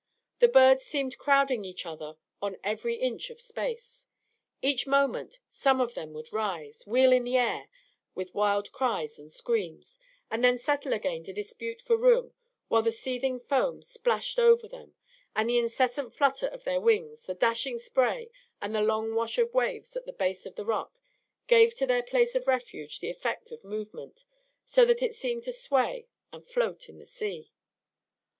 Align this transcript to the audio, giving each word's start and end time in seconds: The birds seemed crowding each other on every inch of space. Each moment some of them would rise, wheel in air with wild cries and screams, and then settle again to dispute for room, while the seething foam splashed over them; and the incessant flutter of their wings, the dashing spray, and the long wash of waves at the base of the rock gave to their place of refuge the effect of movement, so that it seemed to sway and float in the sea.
The 0.39 0.47
birds 0.47 0.83
seemed 0.83 1.19
crowding 1.19 1.63
each 1.63 1.85
other 1.85 2.17
on 2.41 2.57
every 2.63 2.95
inch 2.95 3.29
of 3.29 3.39
space. 3.39 4.07
Each 4.63 4.87
moment 4.87 5.37
some 5.51 5.79
of 5.79 5.93
them 5.93 6.11
would 6.13 6.33
rise, 6.33 6.87
wheel 6.87 7.11
in 7.13 7.27
air 7.27 7.69
with 8.15 8.33
wild 8.33 8.71
cries 8.71 9.19
and 9.19 9.31
screams, 9.31 9.99
and 10.31 10.43
then 10.43 10.57
settle 10.57 10.91
again 10.93 11.23
to 11.25 11.33
dispute 11.33 11.81
for 11.83 11.95
room, 11.97 12.33
while 12.67 12.81
the 12.81 12.91
seething 12.91 13.39
foam 13.41 13.83
splashed 13.83 14.39
over 14.39 14.67
them; 14.67 14.95
and 15.35 15.47
the 15.47 15.59
incessant 15.59 16.15
flutter 16.15 16.47
of 16.47 16.63
their 16.63 16.81
wings, 16.81 17.27
the 17.27 17.35
dashing 17.35 17.77
spray, 17.77 18.31
and 18.59 18.73
the 18.73 18.81
long 18.81 19.13
wash 19.13 19.37
of 19.37 19.53
waves 19.53 19.95
at 19.95 20.07
the 20.07 20.13
base 20.13 20.47
of 20.47 20.55
the 20.55 20.65
rock 20.65 20.99
gave 21.45 21.75
to 21.75 21.85
their 21.85 22.01
place 22.01 22.33
of 22.33 22.47
refuge 22.47 23.01
the 23.01 23.11
effect 23.11 23.51
of 23.51 23.63
movement, 23.63 24.25
so 24.65 24.83
that 24.83 25.03
it 25.03 25.13
seemed 25.13 25.43
to 25.43 25.51
sway 25.51 26.07
and 26.33 26.47
float 26.47 26.89
in 26.89 26.97
the 26.97 27.05
sea. 27.05 27.51